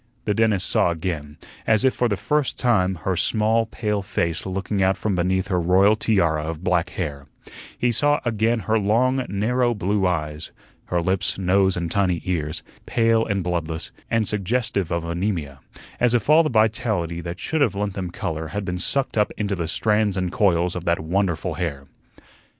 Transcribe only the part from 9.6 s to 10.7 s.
blue eyes;